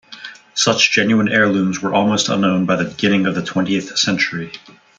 [0.55, 4.51] Such genuine heirlooms were almost unknown by the beginning of the twentieth century.